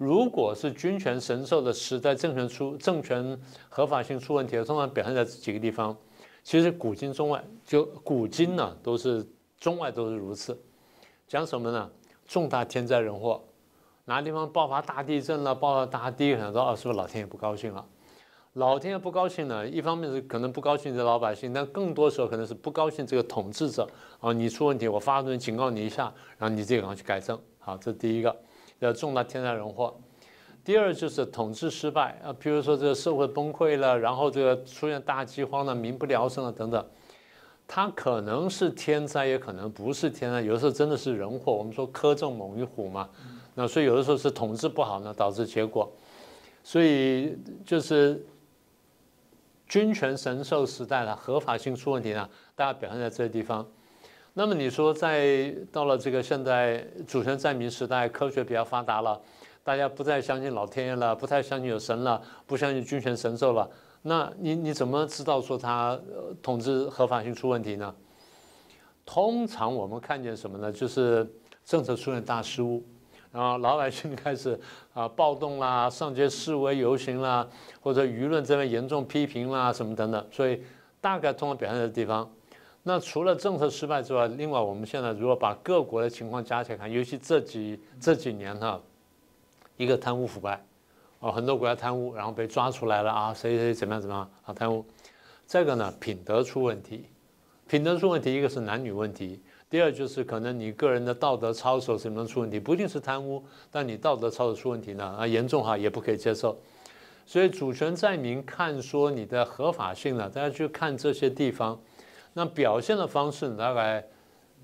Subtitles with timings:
[0.00, 5.94] 如果是君权神授的时代，政权出政权合法性出问题，通常表现在几个地方。
[6.42, 9.22] 其实古今中外，就古今呢，都是
[9.58, 10.58] 中外都是如此。
[11.28, 11.90] 讲什么呢？
[12.26, 13.44] 重大天灾人祸，
[14.06, 17.84] 哪地方爆发大地震了，爆发大地震，说哦，是不是老天爷不高兴了？
[18.54, 23.86] 老天爷不高兴呢，一方面是可能不高兴这老百姓，但更多时候可能是不高兴这个统治者
[24.18, 26.04] 啊，你出问题，我发文警告你一下，
[26.38, 27.38] 然后你自己赶快去改正。
[27.58, 28.34] 好，这是第一个。
[28.80, 29.94] 要重大天灾人祸，
[30.64, 36.84] 第二就是统治失败啊，比如说这个社会崩溃了，然后这个出现大饥荒了，民不聊生了等等，
[37.68, 41.52] 它可能是天灾，也可能不是天灾，有的时候真的是人祸。
[41.52, 43.08] 我们说苛政猛于虎嘛，
[43.54, 45.90] 那所以有的时候是统治不好呢导致结果，
[46.64, 48.24] 所以就是
[49.68, 53.66] 君权神授时代的合法性出问题呢，大家表现在这个地方。
[54.32, 59.20] 那么你说，在到了这个现在主权在民时代，科学比较发达了，
[59.64, 63.68] 大家不再相信老天爷了，不太相信有神了，不相信君权神授了，
[64.02, 65.98] 那你你怎么知道说他
[66.40, 67.92] 统治合法性出问题呢？
[69.04, 70.70] 通常我们看见什么呢？
[70.70, 71.28] 就是
[71.64, 72.84] 政策出现大失误，
[73.32, 74.58] 然后老百姓开始
[74.94, 77.46] 啊暴动啦，上街示威游行啦，
[77.80, 80.62] 或者舆论这边严重批评啦什么等等，所以
[81.00, 82.30] 大概通常表现的地方。
[82.82, 88.80] 那除了政策失败之外，另外我们现在如果把各国的情况加起来看，尤其这几这几年哈，
[89.76, 90.64] 一个贪污腐败，
[91.18, 94.82] 哦，很多国家贪污，然后被抓出来了啊，谁谁怎么样怎么样啊贪污，
[95.46, 97.04] 这个呢品德出问题，
[97.68, 106.58] 品德出问题，一个是男女问题，第二就是可能你个人的道德操守什么出问题，不一定是贪污，但你道德操守出问题呢啊严重哈也不可以接受，
[107.26, 111.78] 所以主权在民，看说你的合法性呢，大家去看这些地方。
[112.40, 114.02] 那表现的方式大概，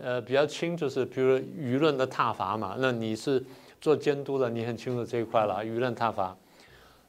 [0.00, 2.74] 呃，比较轻，就是比如舆论的挞伐嘛。
[2.80, 3.40] 那你是
[3.80, 6.36] 做监督的，你很清楚这一块了，舆论挞伐。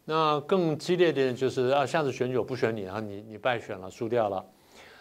[0.06, 4.46] 那更激烈点就是啊，下次选举我不选你啊，你你败选了，输掉了。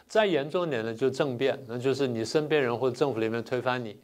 [0.08, 3.94] 再严重一点呢，就政变，那就是你身边人或者政府里面推翻你。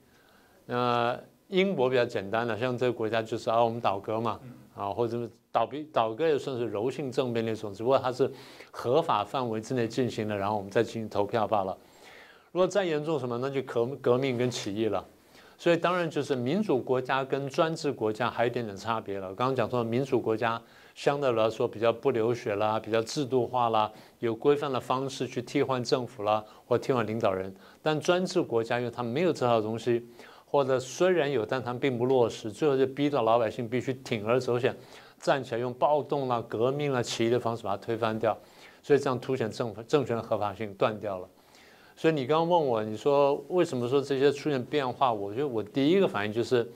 [0.67, 1.19] 那
[1.49, 4.39] 英国比较简单的，像这个国家就是啊，我们倒戈嘛，
[4.77, 8.31] 啊，或者倒闭倒戈也算是柔性政变那种，只不过它是
[8.71, 11.77] 合法范围之内进行的，然后我们再进行投票罢了。
[12.53, 15.05] 如果再严重什么，那就革革命跟起义了。
[15.59, 19.29] 所以当然就是民主国家跟专制国家还有一点点差别了。
[19.35, 20.61] 刚刚讲说民主国家
[20.95, 30.07] 相对来说比较不流血啦，比较制度化啦，有规范的方式去替换政府啦或替换领导人，但专制国家因为它没有这套东西。
[30.49, 34.75] 或者虽然有，但他并不落实，最后就逼到老百姓必须铤而走险，
[35.21, 38.37] 站起来用暴动啦、革命啦、起义的方式把它推翻掉，
[38.83, 41.29] 所以这样凸显政政权的合法性断掉了。
[41.97, 45.13] 所以你刚刚问我，你说为什么说这些出现变化？
[45.13, 46.71] 我觉得我第一个反应就是，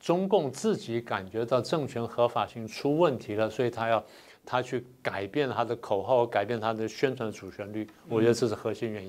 [0.00, 4.02] 中共自己感觉到政权合法性出问题了，所以他要
[4.44, 7.86] 他去改变他的口号，改变他的宣传主旋律。
[8.08, 9.04] 我觉得这是核心原因。